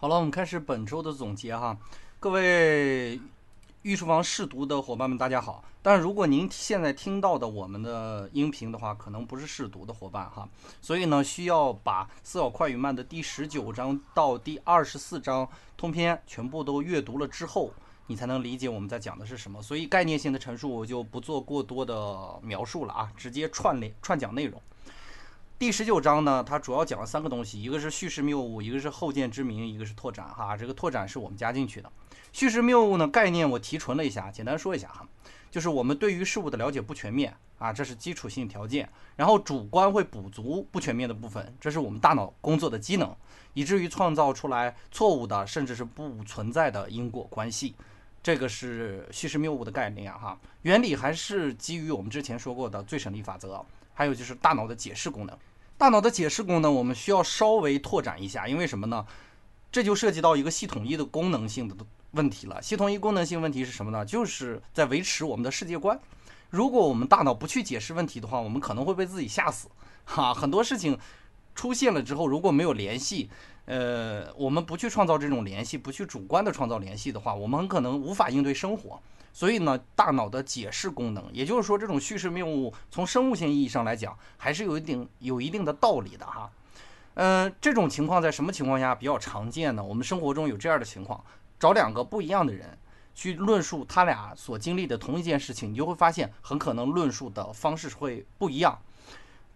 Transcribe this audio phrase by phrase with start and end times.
[0.00, 1.76] 好了，我们开始本周的总结哈，
[2.18, 3.20] 各位
[3.82, 5.62] 御书房试读的伙伴们，大家好。
[5.82, 10.48] 但如果您现在听到的我们的音频的话，可能不是试读的伙伴哈，
[10.80, 17.70] 所以呢，需要把《思考快与慢》的第十九章到第二十四章通篇全部都阅读了之后，
[18.06, 19.62] 你才能理解我们在讲的是什么。
[19.62, 24.58] 所以概念性的陈述我就不做过多的描述了啊，直接串联串讲内容。
[25.60, 30.56] 第十九章呢，它主要讲了三个东西，一个是叙事谬误，一个是后见之明，一个是拓展哈。
[30.56, 31.92] 这个拓展是我们加进去的。
[32.32, 35.06] 叙事谬误呢，概念我提纯了一下，简单说一下哈。
[35.50, 38.88] 就是我们对于事物的了解不全面啊，这是基础性条件。
[39.16, 43.14] 然后主观会补足不全面的部分，这是我们大脑工作的机能，
[43.52, 47.74] 以至于创造出来错误的甚至是不存在的因果关系。
[48.22, 50.40] 这个是叙事谬误的概念哈。
[50.62, 55.38] 原理还是基于我们之前说过的最省力法则，还有就是大脑的解释功能。
[55.80, 59.02] 大脑的解释功能我们需要稍微拓展一下，因为什么呢？
[59.72, 61.74] 这就涉及到一个系统一的功能性的。
[62.10, 64.04] 问题了，系统一功能性问题是什么呢？
[64.04, 65.98] 就是在维持我们的世界观。
[66.50, 69.68] 如果我们大脑不去解释问题的话，我们可能会被自己吓死。
[70.04, 70.98] 哈，很多事情
[71.60, 73.28] 出现了之后，如果没有联系，
[73.66, 78.98] 呃，我们不去创造这种联系，不去主观的创造联系的话，我们很可能无法应对生活。
[79.30, 86.50] 所以呢，大脑的解释功能，也就是说，这种叙事谬误，从生物性意义上来讲，还是有一定有一定的道理的哈。
[87.16, 89.84] 嗯，这种情况在什么情况下比较常见呢？
[89.84, 91.22] 我们生活中有这样的情况。
[91.58, 92.78] 找两个不一样的人
[93.14, 98.78] 去论述他俩所经历的同一件事情，你就会发现很可能论述的方式会不一样。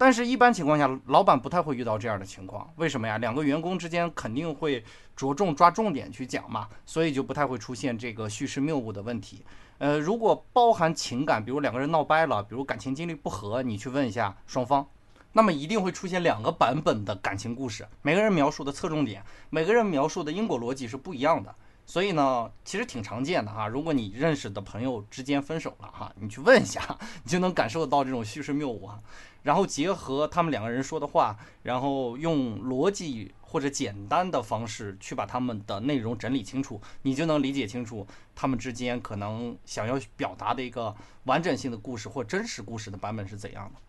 [0.04, 2.70] 但是，一般情况下，老板不太会遇到这样的情况。
[2.76, 3.16] 为什么呀？
[3.16, 4.84] 两个员工之间肯定会
[5.16, 9.42] 着重抓重点去讲嘛，所以就不太会出现这个叙事谬误的问题。
[9.78, 14.86] 呃，如果包含情感，比如两个人闹掰了，比如感情经历不和，你去问一下双方，
[15.32, 21.54] 那么一定会出现两个版本的感情故事，每个人描述的侧重点，每个人描述的因果逻辑是不一样的。
[21.86, 23.68] 所以呢，其实挺常见的哈。
[23.68, 26.82] 如果你认识的朋友之间分手了哈，你去问一下，
[27.24, 29.00] 你就能感受到这种叙事谬误啊。
[29.44, 38.04] 然后结合他们两个人说的话，然后用逻辑或者简单的方式去把他们的内容整理清楚，你就能理解清楚
[38.34, 40.92] 他们之间可能想要表达的一个
[41.24, 43.80] 完整性的故事或真实故事的版本是怎样的。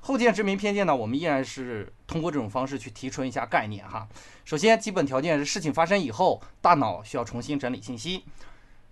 [0.00, 0.94] 后见之明偏见呢？
[0.94, 4.06] 我们依然是通过这种方式去提纯一下概念哈。
[4.44, 8.24] 首先，基本条件是事情发生以后，大脑需要重新整理信息。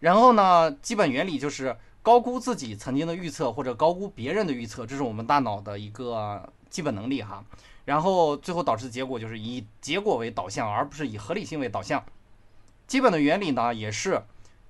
[0.00, 7.45] 然后呢，基本原理就是高估自己曾经的预测或者高估别人的预测，这是我们大脑的一个基本能力哈。
[7.85, 12.05] 然后最后导致的结果就是以结果为导向，而不是以合理性为导向。
[12.87, 14.23] 基本的原理呢，也是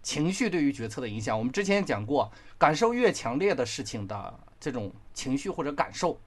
[0.02, 1.36] 情绪对于决策的影响。
[1.36, 6.18] 我们之前讲过，感受越强烈的事情的这种情绪或者感受。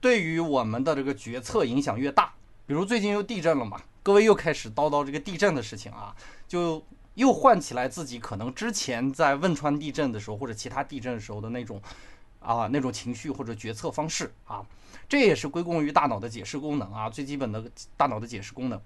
[0.00, 2.34] 对于我们的这个决策影响越大，
[2.66, 6.14] 比如最近又地震了嘛，各位又开始叨叨这个地震的事情啊，
[6.46, 6.82] 就
[7.16, 11.80] 又唤起来自己可能之前在汶川地震的时候或者其他地震的时候的那种
[12.40, 14.64] 啊那种情绪或者决策方式啊，
[15.08, 17.64] 这也是归功于大脑的解释功能啊，最基本的
[17.96, 18.80] 大脑的解释功能，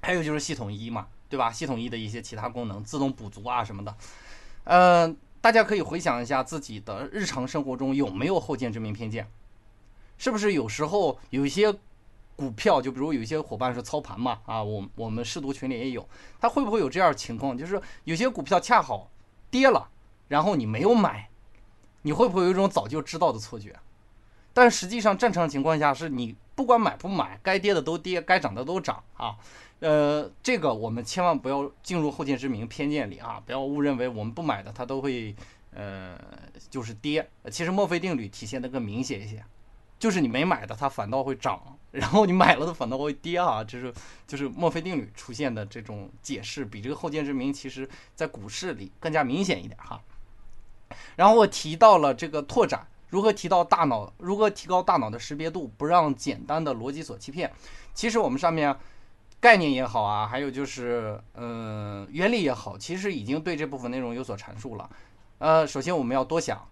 [0.00, 1.52] 还有就是系统一嘛，对吧？
[1.52, 3.94] 系统一的一些其他功能，自动补足啊什么的，
[4.64, 9.28] 呃，大家可以回想一下自己的日常生活中有没有后见之明偏见。
[10.16, 11.72] 是不是有时候有一些
[12.38, 14.38] 股票，就比如有一些伙伴是操盘嘛？
[14.46, 16.08] 啊，我我们试读群里也有，
[16.40, 17.58] 他会不会有这样情况？
[17.58, 19.10] 就是有些股票恰好
[19.50, 19.90] 跌了，
[20.28, 21.28] 然后你没有买，
[22.02, 23.76] 你会不会有一种早就知道的错觉？
[24.52, 29.36] 但实际上正常情况下是你不管买不买，该跌的都跌，该涨的都涨啊。
[29.80, 35.34] 呃，这个我们千万不要进入后见之明偏见里啊，不要误认为我们不买的它都会
[35.72, 36.16] 呃
[36.70, 37.28] 就是跌。
[37.50, 39.44] 其实墨菲定律体现的更明显一些。
[39.98, 41.58] 就是你没买的，它反倒会涨；
[41.90, 43.64] 然后你买了的，反倒会跌啊！
[43.64, 43.92] 这是
[44.26, 50.00] 就是墨菲定律出现的这种解释，比这个后见之明，其实在股市里更加明显一点哈。
[51.16, 57.50] 然后我提到了这个拓展，如何提到大脑，如何提高大脑的识别度，不让简单的逻辑所欺骗。
[57.94, 58.76] 其实我们上面
[59.40, 64.90] 概念也好啊，还有就是嗯原理也好，其实已经对这部分内容有所阐述了。
[65.38, 66.68] 呃，首先我们要多想，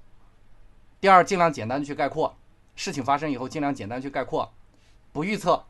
[1.00, 2.36] 第二尽量简单去概括。
[2.74, 4.52] 事情发生以后，尽量简单去概括，
[5.16, 5.64] 不预测，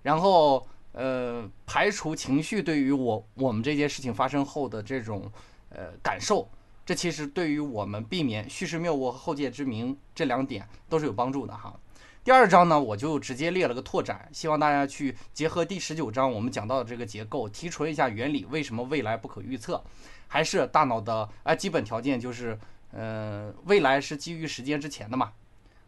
[0.00, 5.30] 然后呃排除情绪对于我我们这件事情发生后的这种
[5.68, 6.48] 呃感受，
[6.86, 11.78] 这其实对于我们避免叙事谬误和后见之明这两点都是有帮助的哈。
[12.24, 19.84] 第二章呢，我就直接列了个拓展，希望大家去结合第十九章我们讲到的这个结构，提纯一下原理，为什么未来不可预测？
[20.26, 22.58] 还是大脑的啊基本条件就是，
[22.92, 25.32] 呃未来是基于时间之前的嘛。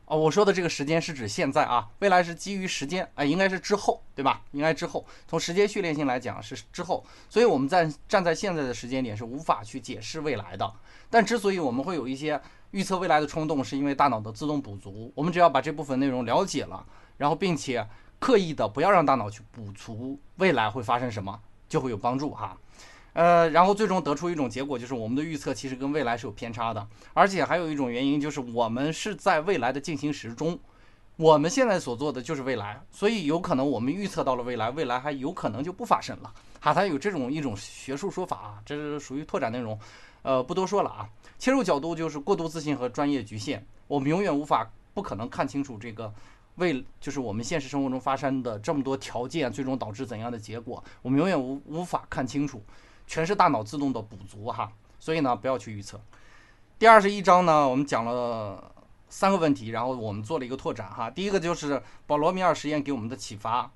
[0.06, 4.40] 哦，我说的这个时间是指现在啊，未来是基于时间，哎，应该是之后，对吧？
[4.52, 10.72] 应该之后，从时间序列性来讲是之后，所以我们在站在现在的时间点是无法去解释未来的。
[11.10, 15.12] 但之所以我们会有一些预测未来的冲动，是因为大脑的自动补足。
[15.16, 16.86] 我们只要把这部分内容了解了，
[17.16, 17.84] 然后并且
[18.20, 22.56] 刻意的不要让大脑去补足未来会发生什么，就会有帮助哈。
[23.16, 30.58] 呃，然后最终得出一种结果，就是我们的预测其实跟未来是有偏差的，而且还有一种原因就是我们是在未来的进行时中，
[31.16, 36.30] 我们现在所做的就是未来，所以有可能我们预测到了未来，未来还有可能就不发生了。
[36.60, 39.78] 哈，它有这种一种学术说法啊，这是属于拓展内容，
[40.20, 41.08] 呃，不多说了啊。
[41.38, 46.12] 切入角度就是过度自信和专业局限，我们永远无法不可能看清楚这个
[46.56, 52.62] 未，就是我们现实生活中发生的这么多条件，最终导致怎样的结果，我们永远无无法看清楚。
[53.06, 56.00] 全是大脑自动的补足哈，所以呢不要去预测。
[56.78, 58.72] 第二十一章呢，我们讲了
[59.08, 61.10] 三个问题，然后我们做了一个拓展哈。
[61.10, 63.70] 第一个就是保罗米尔实验给我们的启发，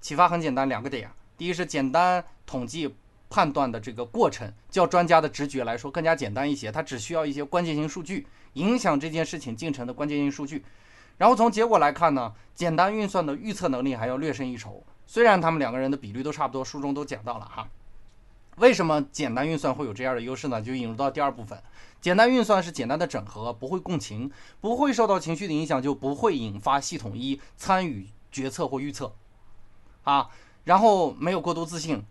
[0.00, 1.10] 启发很简单，两个点。
[1.38, 2.94] 第一是简单统计
[3.30, 10.64] 判断的这个过程，较专家的直觉来说更加简单一些，它只需要一些关键性数据，影响这件事情进程的关键性数据。
[11.16, 14.84] 然后从结果来看呢，简单运算的预测能力还要略胜一筹。
[15.06, 17.68] 虽然他们两个人的比率都差不多，书中都讲到了哈。
[18.58, 20.62] 为什么简单运算会有这样的优势呢？
[20.62, 21.60] 就引入到第二部分，
[22.00, 24.30] 简单运算是简单的整合，不会共情，
[24.60, 29.12] 不会受到情绪的影响，就不会引发系统一参与决策或预测，
[30.04, 30.28] 啊，
[30.64, 32.04] 然后没有过度自信，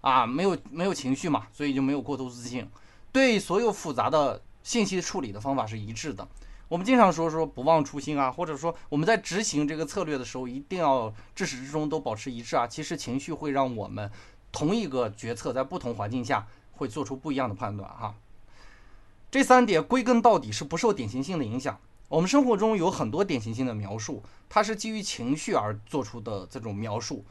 [0.00, 2.66] 啊，没有没有情绪嘛，所以就没有过度自信，
[3.12, 6.26] 对所有复杂的信息处理的方法是一致的。
[6.68, 12.66] 我们经常说说不忘初心啊，或者说我们在执行这个策略的时候，一定要至始至终都保持一致啊。
[12.66, 14.10] 其实情绪会让我们。
[14.52, 18.14] 同一个决策在不同环境下会做出不一样的判断哈。
[19.30, 21.78] 这三点归根到底是不受典型性的影响。
[22.08, 27.24] 我们生活中有很多典型性的描述，它是基于情绪而做出的这种描述。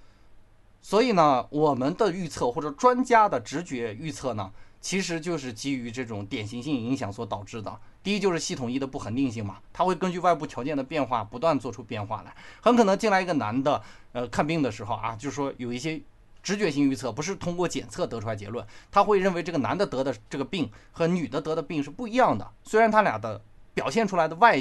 [0.82, 4.50] 所以呢，我们的预测或者专家的直觉预测呢，
[4.80, 7.78] 其实就是基于这种典型性影响所导致的。
[8.02, 12.34] 第一就是系统一的不恒定性嘛，它会根据外部条件的变化不断做出变化来。
[12.62, 13.84] 很可能进来一个男的，
[14.14, 16.02] 呃，看病的时候啊，就是说有一些。
[16.42, 22.50] 直觉性预测不是通过检测得出来结论，他会认为这个男的得的这个病和女的得的病是不一样的。
[22.64, 23.42] 虽然他俩的
[23.74, 24.58] 表现出来的外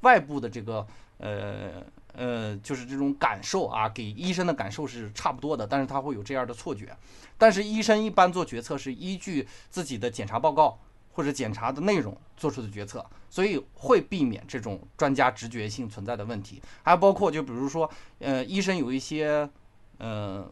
[0.00, 0.86] 外部的这个
[1.18, 1.82] 呃
[2.14, 6.94] 呃，就是这种感受啊，给医生的感受是差不多的，但是他会有这样的错觉。
[7.38, 10.78] 但是医生一般做决策是依据自己的检查报告
[11.12, 16.60] 或者检查的内容做出的决策，所以会避免这种专家直觉性存在的问题。
[16.82, 19.48] 还包括就比如说，呃，医生有一些
[19.96, 20.46] 呃。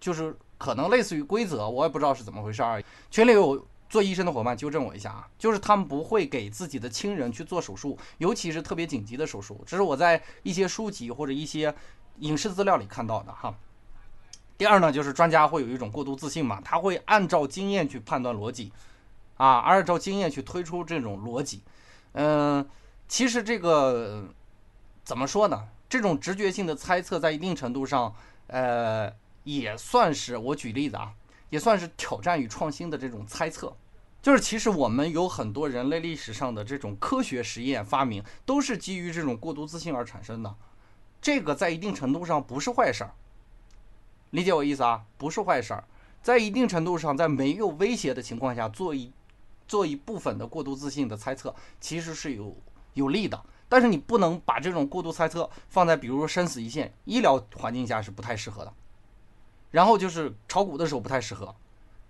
[0.00, 2.82] 就是可能类似于规则，我也不知道是怎么回事儿。
[3.10, 9.62] 群里有做医生的伙伴纠正我一下啊，就是他们不会给自己的亲人去做手术，尤其是特别紧急的手术。
[9.66, 11.74] 这是我在一些书籍或者一些
[12.20, 13.54] 影视资料里看到的哈。
[14.56, 18.72] 第二呢，就是专家会有一种过度自信嘛，他会按照经验去判断逻辑，
[19.36, 21.62] 啊，按照经验去推出这种逻辑。
[22.12, 22.64] 嗯，
[23.08, 24.24] 其实这个
[25.02, 25.68] 怎么说呢？
[25.88, 28.14] 这种直觉性的猜测在一定程度上，
[28.46, 29.12] 呃。
[29.56, 31.12] 也算是我举例子啊，
[31.48, 33.76] 也算是挑战与创新的这种猜测，
[34.22, 40.54] 就是其实我们有很多人类历史上的这种科学实验发明，都是基于这种过度自信而产生的，
[41.20, 43.14] 这个在一定程度上不是坏事儿，
[44.30, 45.04] 理解我意思啊？
[45.18, 45.84] 不是坏事儿，
[46.22, 49.10] 在一定程度上，在没有威胁的情况下做一
[49.66, 52.56] 做一部分的过度自信的猜测，其实是有
[52.94, 58.72] 有利的，但是你不能把这种过度猜测放在比如说生死一线医疗环境下是不太适合的。
[59.70, 61.54] 然后就是炒股的时候不太适合，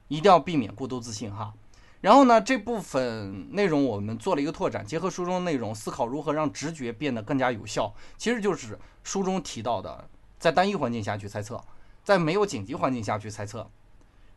[0.08, 1.52] 一定要避免过度自信哈。
[2.00, 7.94] 然后呢，这部分内容我们做了一个拓展，结合书中的内容思考如何让直觉变得更加有效。
[8.16, 11.62] 其实就是书中提到的，在单一环境下去猜测，
[12.02, 13.68] 在没有紧急环境下去猜测。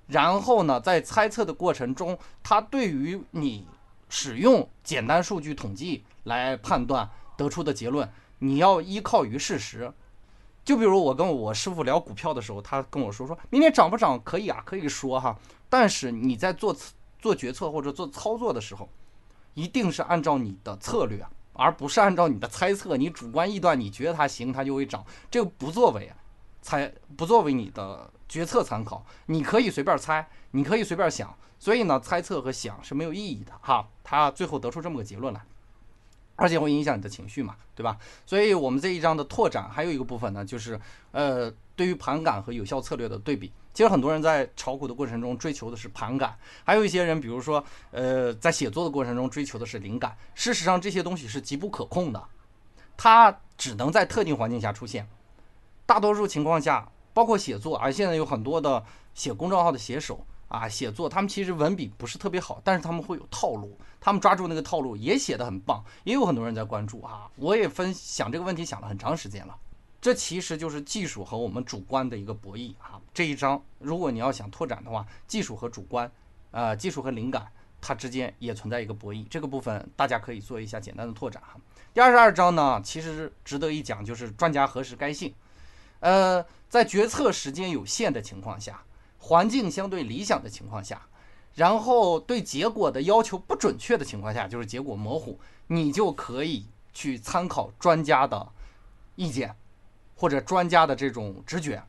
[0.08, 3.66] 然后呢，在猜测的过程中，它对于你
[4.10, 9.94] 使用简单数据统计来判断得出的结论，你要依靠于事实。
[10.64, 15.38] 就比如我跟我师傅聊股票的时候，他跟我说，说明天涨不涨可以啊，可以说哈。
[15.70, 16.76] 但是你在做
[17.20, 18.88] 做决策或者做操作的时候，
[19.56, 22.96] 一定是按照你的策略，而不是按照你的猜测。
[22.96, 26.16] 你主观臆断，你觉得它行，它就会涨，这个不作为啊
[26.62, 29.06] 猜，不作为你的决策参考。
[29.26, 33.86] 你可以随便猜，你可以随便想，所以呢，猜测和想是没有意义的哈。
[34.02, 35.42] 他最后得出这么个结论来。
[36.44, 37.98] 而且会影响你的情绪嘛，对吧？
[38.26, 40.78] 所以我们这一章的拓展还有一个部分呢，就是
[41.14, 43.50] 呃，对于盘感和有效策略的对比。
[43.74, 50.18] 其实很多人在炒股的过程中追求的是盘感，还有一些人，比如说呃，在写作的过程中追求的是灵感。
[50.36, 52.22] 事实上，这些东西是极不可控的。
[52.98, 55.08] 它只能在特定环境下出现。
[55.86, 58.84] 大多数情况下，包括写作，而现在有很多的
[59.14, 67.28] 写公众号的写手啊，写作他们其实文笔不是特别好，但是他们会有套路，他们抓住那个套路也写得很棒，也有很多人在关注啊。
[67.38, 69.58] 我也分享这个问题想了很长时间了。
[70.00, 73.02] 这其实就是技术和我们主观的一个博弈啊！
[73.14, 76.12] 这一章，如果你要想拓展的话，技术和主观，
[76.52, 79.26] 呃，技术和灵感，它之间也存在一个博弈。
[79.30, 81.60] 这个部分大家可以做一下简单的拓展哈。
[81.96, 85.34] 第二十二章呢，其实值得一讲，就是专家何时该信。
[86.02, 88.84] 呃，在决策时间有限的情况下，
[89.24, 91.02] 环境相对理想的情况下，
[91.56, 98.50] 然后对结果的要求不准确的情况下，就是结果模糊，你就可以去参考专家的
[99.16, 99.56] 意见。
[100.16, 101.84] 或者专家的这种直觉，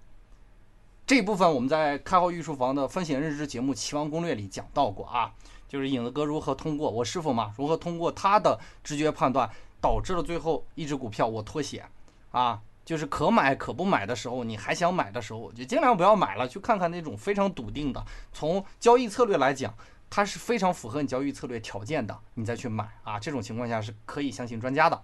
[1.07, 5.33] 这部分我们在开号御书房的风险认知节目《棋王攻略》里讲到过啊，
[5.69, 9.49] 就是影子哥如何通过我师傅嘛，如何通过他的直觉判断，
[9.81, 11.89] 导致了最后一只股票我脱险
[12.33, 19.75] 啊，就是可买可不买的时候，你还想买的时候，就尽量不要买了，去看看那种非常笃定的，从交易策略来讲，
[20.11, 25.01] 它是非常符合你交易策略条件的，你再去买啊，这种情况下是可以相信专家的。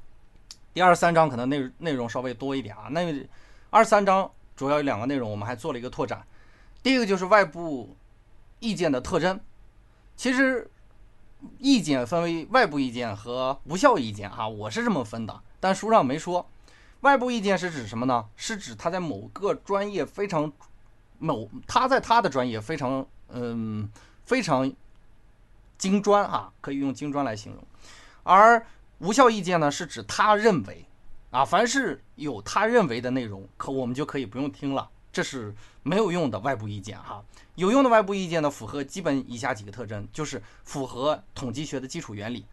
[0.75, 3.29] 第二三章可能内内容稍微多一点啊，那
[3.71, 6.23] 二三章主要有两个内容，我们还做了一个拓展。
[6.83, 7.97] 第一个就是外部
[8.59, 9.41] 意见的特征。
[10.17, 10.71] 其实
[11.59, 16.50] 意见分为外部意见和无效意见哈，我是这么分的，但书上没说。
[17.01, 18.27] 外部意见是指什么呢？
[18.37, 20.53] 是指他在某个专业非常
[21.19, 23.91] 某他在他的专业非常嗯
[24.25, 24.73] 非常
[25.79, 27.65] 精专哈，可以用精专来形容，
[28.23, 28.67] 而。
[29.01, 30.85] 无效意见呢，是指他认为，
[31.31, 37.25] 啊，凡是有他认为的内容，可我们就可以不用听了，这是没有用的外部意见哈。
[37.55, 42.45] 有用的外部意见呢，符合基本以下几个特征，就是符合统计学的基础原理。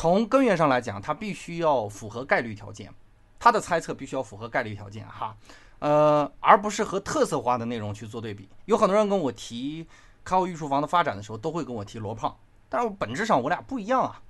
[0.00, 2.88] 从根源上来讲，它必须要符合概率条件，
[3.36, 5.36] 它的猜测必须要符合概率条件哈，
[5.80, 8.48] 呃，而不是和特色化的内容去做对比。
[8.66, 9.84] 有很多人跟我提
[10.22, 12.32] 开号御书房的发展的时候，都会跟我提罗胖，
[12.68, 14.22] 但是本质上我俩不一样啊。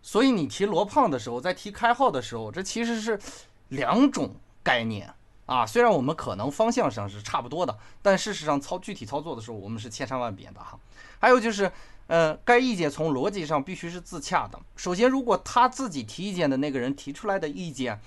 [0.00, 3.20] 所以你提罗胖的时候，在提开号的时候，这其实是
[3.68, 5.12] 两种概念
[5.44, 5.66] 啊。
[5.66, 10.78] 虽然我们可能方向上是差不多的，但事实上操具体操作的时候，我们是千差万别的哈。
[11.18, 11.70] 还有就是，
[12.06, 14.60] 呃，该意见从逻辑上必须是自洽的。
[14.76, 18.00] 首先，如果他自己提意见的那个人提出来的意见，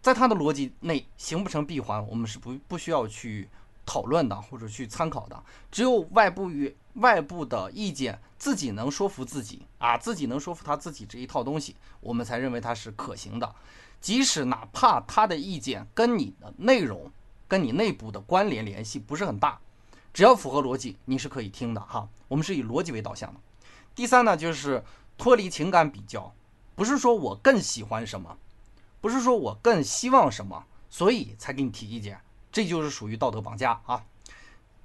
[0.00, 3.48] 在他的逻辑内形不成闭环，我们是不不需要去
[3.84, 5.42] 讨论的或者去参考的。
[5.70, 8.18] 只有外部与外部的意见。
[8.38, 13.54] 自己能说服自己啊，自己能说服他自己这一套东西，我们才认为它是可行的。
[13.98, 17.10] 即使哪怕他的意见跟你的内容、
[17.48, 19.58] 跟你内部的关联联系不是很大，
[20.16, 22.08] 只要符合逻辑，你是可以听的哈。
[22.26, 23.40] 我们是以逻辑为导向的。
[23.94, 24.82] 第三呢，就是
[25.18, 26.32] 脱离情感比较，
[26.74, 28.38] 不是说我更喜欢什么，
[29.02, 32.18] 不是说我更希望什么，所以才给你提意见，
[32.50, 34.06] 这就是属于道德绑架啊。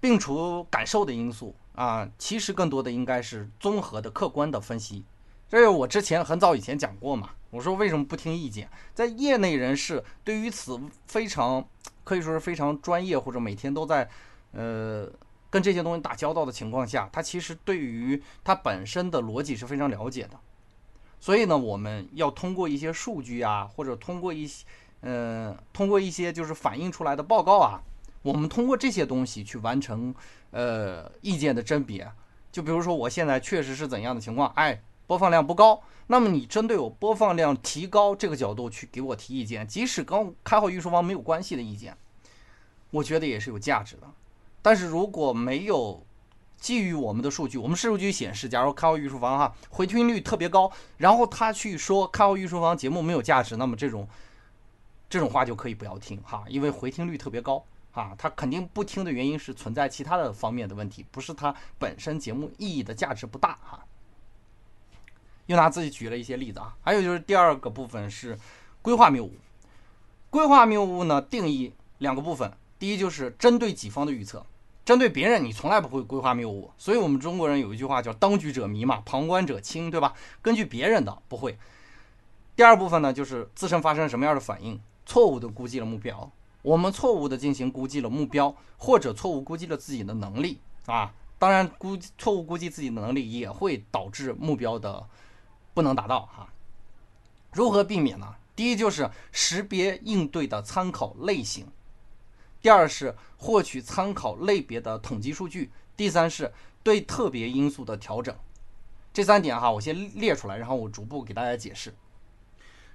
[0.02, 1.56] 摒除感受的因素。
[1.76, 5.06] 啊，其实更多的应该是综合的、客观的分析。
[5.48, 7.30] 这个我之前很早以前讲过嘛。
[7.52, 8.70] 我说为什么不听意见？
[8.94, 11.66] 在业内人士对于此非常
[12.04, 14.10] 可以说是非常专业，或者每天都在
[14.52, 15.10] 呃
[15.52, 20.40] 跟这些东西打交道的情况下，他其实对于他本身的逻辑是非常了解的。
[21.20, 24.66] 所以呢，我们要通过一些数据啊，或者通过一些
[25.02, 27.84] 嗯，通过一些就是反映出来的报告啊。
[28.24, 30.16] 我们通过这些东西去完成，
[30.52, 32.10] 呃，意见的甄别。
[32.52, 34.52] 就比如说，我现在确实是怎样的情况？
[34.56, 35.82] 哎，播放量不高。
[36.08, 41.96] 那么你针对我播放量提高这个角度去给我提意见，即使跟开好预售房没有关系的意见，
[42.90, 44.08] 我觉得也是有价值的。
[44.62, 46.04] 但是如果没有
[46.58, 54.08] 基于我们的数据，我们数据显示，假如开好预售房哈回听率特别高，然后他去说开好预售房节目没有价值，那么这种
[55.10, 57.64] 这种话就可以不要听哈，因为回听率特别高。
[57.94, 63.84] 啊，他肯定不听的原因是存在其他的方面的问题，不是他本身节目意义的价值不大哈。
[65.48, 68.40] 又拿自己举了一些例子啊，还有就是第二个部分是
[68.82, 69.34] 规划谬误。
[70.30, 72.50] 规划谬误呢，定义两个部分，
[72.80, 74.46] 第一就是针对己方的预测，
[74.84, 80.14] 针对别人你从来不会规划谬误，所以我们中国人有一句话叫当局者迷嘛，旁观者清，对吧？
[80.42, 81.58] 根据别人的不会。
[82.56, 86.32] 第二部分呢，就是自身发生什么样的反应，错误的估计了目标。
[86.64, 91.14] 我们错误的进行估计了目标，或者错误估计了自己的能力啊。
[91.40, 95.08] 当然，估错误估计自己的能力也会导致目标的
[95.74, 96.50] 不能达到哈。
[97.54, 98.36] 如何避免呢？
[98.56, 101.66] 第一就是识别应对的参考类型，
[102.62, 106.54] 第二是获取参考类别的统计数据，第三是
[106.84, 108.36] 对特别因素的调整。
[109.12, 111.94] 这三点哈，我先列出来，然后我逐步给大家解释。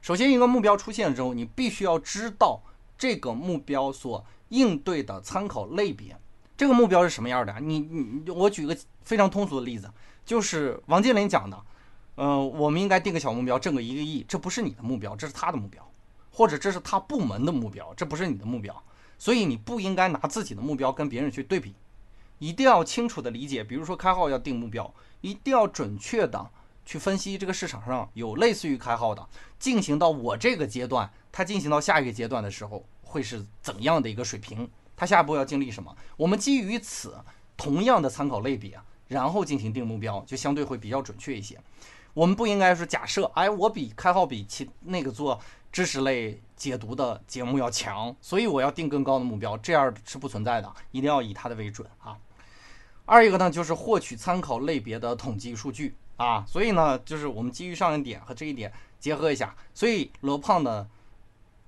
[0.01, 2.63] 首先，一个目标出现之后，你必须要知道
[2.97, 6.17] 这个目标所应对的参考类别。
[6.57, 7.55] 这个目标是什么样的？
[7.61, 9.91] 你你我举个非常通俗的例子，
[10.25, 11.61] 就是王健林讲的，
[12.15, 15.87] 呃，我们应该定个小目标，挣个一个亿，这不是你的目标，这是他的目标，
[16.31, 18.83] 或者这是他部门的目标，这不是你的目标，
[19.19, 21.75] 所以你不应该拿自己的目标跟别人去对比，
[22.39, 23.65] 一定要清楚的理解。
[23.65, 26.51] 比如说开号要定目标，一定要准确的
[26.85, 29.27] 去分析这个市场上有类似于开号的，
[29.59, 34.69] 进行到我这个阶段，它进行到下一个阶段的时候会是怎样的一个水平。
[34.97, 35.95] 它下一步要经历什么？
[36.17, 37.19] 我们基于此
[37.57, 41.59] 同样的参考类别，然后进行定目标，就相对会比较准确一些。
[42.15, 45.39] 我们不应该说假设，哎，我比开号比其那个做
[45.77, 50.75] 知识类解读的节目要强，所以我要定更高的目标，这样是不存在的。
[50.91, 52.17] 一定要以他的为准啊。
[53.05, 56.43] 二一个呢，就是获取参考类别的统计数据啊。
[56.49, 59.55] 所以呢，就是我们基于上一点和这一点结合一下。
[59.75, 60.89] 所以罗胖的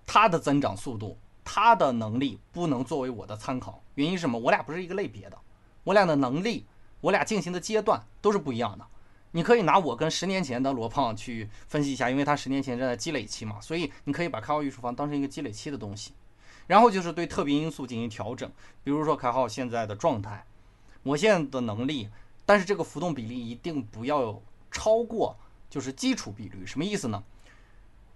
[0.07, 1.19] 他的增长速度。
[1.45, 4.39] 他的能力不能作为我的参考，原因是什么？
[4.39, 5.37] 我俩不是一个类别的，
[5.85, 6.65] 我俩的能力，
[7.03, 8.87] 我俩进行的阶段都是不一样的。
[9.33, 16.13] 你可以拿我跟十年前的罗胖去分析一下，因为他十年前正在积累期嘛，所以你可以把开号预售房当成一个积累期的东西。
[16.67, 18.51] 然后就是对特别因素进行调整，
[18.85, 20.45] 比如说开号现在的状态，
[21.03, 22.09] 我现在的能力，
[22.45, 25.37] 但是这个浮动比例一定不要超过
[25.71, 26.67] 就是基础比率。
[26.67, 27.23] 什么意思呢？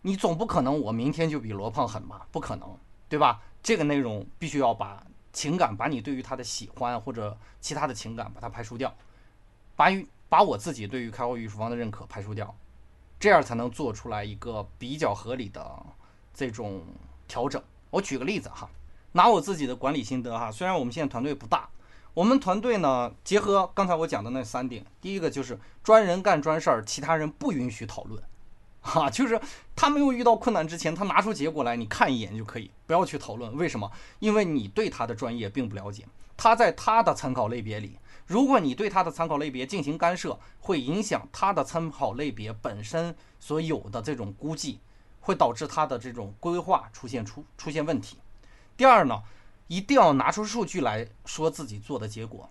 [0.03, 2.27] 你总不可能我明天就比罗胖狠吧？
[2.31, 2.79] 不可能。
[3.09, 3.43] 对吧？
[3.63, 8.95] 这个内容必须要把情感，把你对于他的喜欢或者其他的情感把它排除掉，
[9.77, 9.91] 把
[10.33, 12.57] 把我自己对于开货预售房的认可排除掉，
[13.21, 15.85] 这样才能做出来一个比较合理的
[16.33, 16.83] 这种
[17.29, 17.63] 调整。
[17.91, 18.67] 我举个例子哈，
[19.13, 21.69] 拿我自己的管理心得哈，虽然我们现在团队不大，
[22.15, 28.23] 我们团队呢结合刚才我讲的那三点，第一个就是专人干专事儿，其他人不允许讨论。
[28.81, 29.39] 哈，就是
[29.77, 36.07] 他没有遇到困难之前，他拿出结果来，你看一眼就可以，不要去讨论为什么，因为你对他的专业并不了解。
[36.39, 44.79] 他在他的参考类别里，如果你对他的参考类别进行干涉，会影响他的参考类别本身所有的这种估计，
[45.21, 48.19] 会导致他的这种规划出现出出现问题。
[48.77, 49.23] 第二呢，
[49.69, 52.49] 一定要拿出数据来说自己做的结果，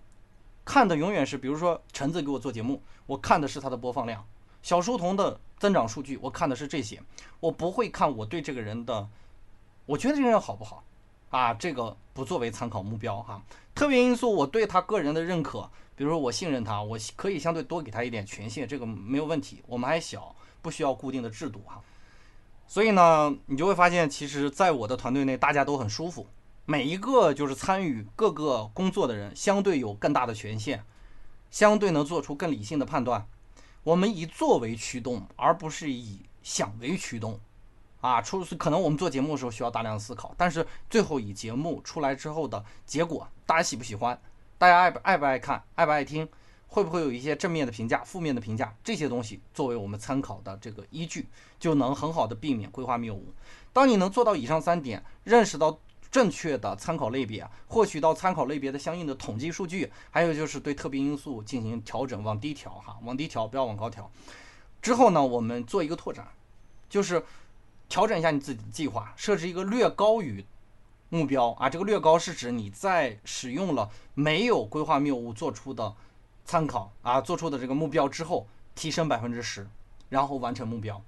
[0.64, 4.24] 看的永远是，比如说橙子给我做节目，我看的是他的播放量。
[4.62, 7.02] 小书童的增长数据，我看的是这些，
[7.40, 9.08] 我不会看我对这个人的，
[9.86, 10.84] 我觉得这个人好不好，
[11.32, 13.42] 啊，这个不作为参考目标哈。
[13.74, 19.62] 特别因素，我对他个人的认可，比如说我信任他，我可以相对多给他一点权限，这个没有问题。
[19.66, 21.80] 我们还小，不需要固定的制度哈。
[22.66, 26.26] 所以呢，你就会发现，其实在我的团队内，大家都很舒服，
[26.66, 30.84] 每一个就是参与各个工作的人，相对有更大的权限，
[31.50, 33.26] 相对能做出更理性的判断。
[33.84, 37.40] 我们以做为驱动，而不是以想为驱动，
[38.02, 44.20] 啊，出可能我们做节目的时候需要大量思考，但是最后以节目出来之后的结果，大家喜不喜欢，
[44.58, 46.28] 大家爱不爱不爱看，爱不爱听，
[46.68, 51.26] 会不会有一些正面的评价、负面的评价，这些东西作为我们参考的这个依据，
[51.58, 53.32] 就能很好的避免规划谬误。
[53.72, 55.78] 当你能做到以上三点，认识到。
[56.10, 64.10] 正确的参考类别，获取到参考类别的相应的统计数据，还有就是对特别因素进行调整，往低调哈，往低调，不要往高调。
[64.82, 66.28] 之后呢，我们做一个拓展，
[66.90, 67.24] 就是
[67.92, 70.42] 调整一下你自己的计划，设置一个略高于
[71.10, 71.68] 目标啊。
[71.68, 75.94] 这个略高是指你在使用了没有规划谬误做出的
[76.42, 79.68] 参考啊，做出的这个目标之后，提升百分之十，
[80.08, 81.02] 然后完成目标。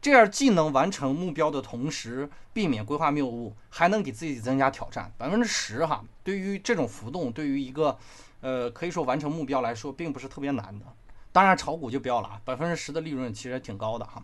[0.00, 5.12] 这样既能完成目标的同时，避免规划谬误，还能给自己增加挑战。
[5.18, 7.98] 百分之十哈，对于这种浮动，对于一个，
[8.42, 10.86] 呃，可以说完成目标来说，并不是特别难的。
[11.32, 14.22] 当然，炒股就不要了啊，百分之十的利润其实挺高的哈。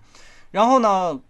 [0.52, 1.20] 然后呢，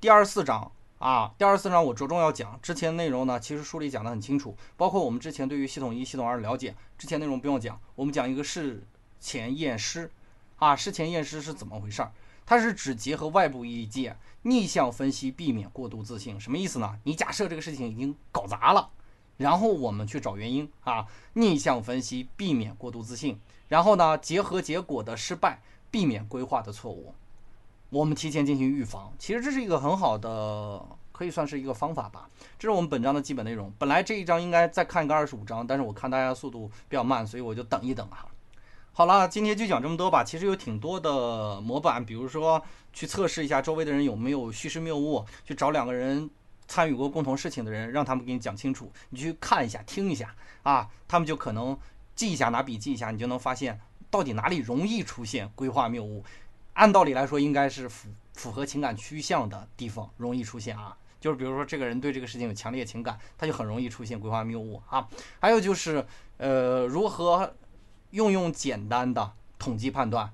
[0.00, 8.86] 第二十四章啊，第二十四章我着重要讲之前内容呢，其实书里讲的很清楚，包括我们之前对于系统一、系统二的了解，之前内容不用讲，我们讲一个事
[9.18, 10.08] 前验尸
[10.58, 12.12] 啊，事前验尸是怎么回事儿？
[12.46, 16.38] 它是指结合外部意见逆向分析，避免过度自信。
[16.38, 16.96] 什么意思呢？
[17.02, 18.90] 你假设这个事情已经搞砸了，
[19.36, 23.40] 然后我们去找原因啊，逆向分析，避免过度自信。
[23.66, 27.12] 然后呢，结合结果的失败，避免规划的错误，
[27.90, 29.12] 我们提前进行预防。
[29.18, 32.28] 其实这是一个很好的，可以算是一个方法吧。
[32.58, 33.72] 这是我们本章的基本内容。
[33.78, 38.26] 本来这一章应该再看一个二十五章，但是我看大家速度比较慢，所以我就等一等哈。
[38.92, 40.24] 好了，今天就讲这么多吧。
[40.24, 42.60] 其实有挺多的模板，比如说
[42.92, 46.28] 去测试一下周围的人有没有叙事谬误，去找两个人
[46.66, 48.90] 参与过共同事情的人，让他们给你讲清楚。
[49.10, 51.78] 你去看一下，听一下啊，他们就可能
[52.14, 56.24] 记一下，拿笔记一下，你就能发现到底哪里容易出现规划谬误。
[56.78, 60.96] 按道理来说应该是符符合情感趋向的地方容易出现啊。
[61.20, 65.08] 就是比如说这个人对这个事情有强烈情感，他就很容易出现规划谬误啊。
[65.40, 67.52] 还有就是呃如何
[68.10, 70.32] 运用简单的统计判断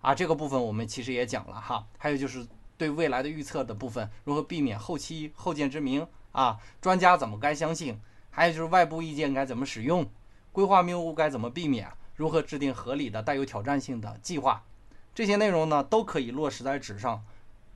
[0.00, 1.86] 啊，这个部分我们其实也讲了哈。
[1.96, 2.44] 还有就是
[2.76, 6.58] 对未来的预测的部分，如何避免后期后见之明啊？
[6.80, 8.00] 专家怎么该相信？
[8.30, 10.10] 还有就是外部意见该怎么使用？
[10.50, 11.88] 规划谬误该怎么避免？
[12.16, 14.64] 如何制定合理的、带有挑战性的计划？
[15.18, 17.24] 这些内容呢，都可以落实在纸上。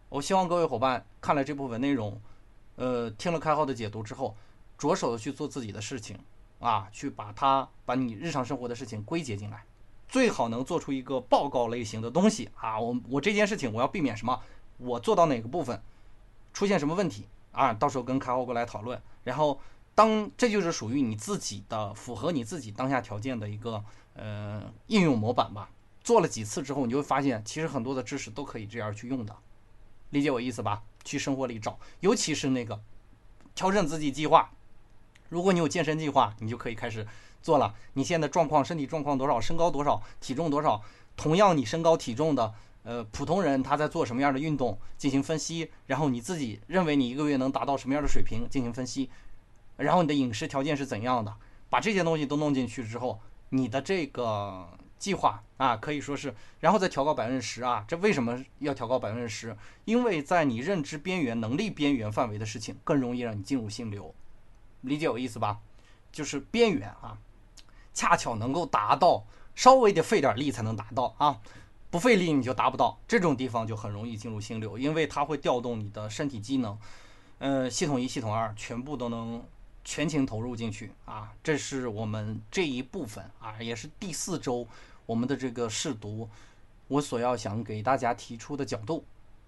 [0.08, 2.20] 我希望各位伙伴看了这部分内容，
[2.76, 4.36] 呃，听了开号的解读之后，
[4.78, 6.16] 着手的去做自己的事情
[6.60, 9.64] 啊，去把它把你日常生活的事情归结进来，
[10.06, 12.78] 最好能做出一个报告类型的东西啊。
[12.78, 14.40] 我我这件事情我要避免什么？
[14.76, 15.82] 我做到哪个部分
[16.52, 17.74] 出现什么问题啊？
[17.74, 19.58] 到时候跟开号过来讨论，然后。
[19.94, 25.68] 当这就是属于你自己的，符合你自己当下条件的一个呃应用模板吧。
[26.02, 29.36] 做了几次之后，你就会发现，其实很多的知识都可以这样去用的。
[30.10, 30.82] 理解我意思吧？
[31.04, 32.80] 去生活里找，尤其是那个
[33.54, 34.50] 调整自己计划。
[35.28, 37.06] 如果你有健身计划，你就可以开始
[37.40, 37.74] 做了。
[37.94, 39.40] 你现在状况、身体状况多少？
[39.40, 40.02] 身高多少？
[40.20, 40.82] 体重多少？
[41.16, 49.08] 同样，你身高体重的呃普通人他在做什么样的运动进行分析，然后你自己认为你一个月能达到什么样的水平进行分析。
[49.78, 51.34] 然后你的饮食条件是怎样的？
[51.70, 54.68] 把这些东西都弄进去之后，你的这个
[55.02, 57.84] 计划啊，可以说是，然后再调高百分之十啊。
[57.88, 59.56] 这为什么要调高百分之十？
[59.84, 64.14] 因为在你认知边缘、能力边缘范围的事情，更容易让你进入心流。
[64.82, 65.58] 理解我意思吧？
[66.12, 67.18] 就是边缘啊，
[67.92, 69.24] 恰巧能够达到，
[69.56, 71.40] 稍微的费点力才能达到啊，
[71.90, 73.00] 不费力你就达不到。
[73.08, 76.78] 这种地方就很容易进入心流，因为它会调动你的身体机能，
[77.40, 79.42] 呃，系统一、系统二全部都能。
[79.84, 81.32] 全情投入进去啊！
[81.42, 84.64] 这是我们这一部分啊，也是第四周
[85.06, 86.28] 我们的这个试读，
[86.88, 89.04] 我所要想给大家提出的角度。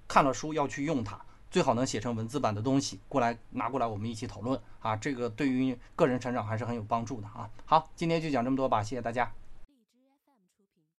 [0.06, 1.18] 看了书要去用它，
[1.50, 4.94] 最好能写成文字版的东西过来拿过来，我们一起讨论啊！
[4.96, 7.48] 这个对于个人成长还是很有帮助的啊！
[7.64, 9.32] 好，今天就讲这么多吧，谢谢大家。